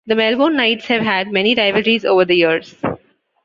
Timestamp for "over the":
2.05-2.33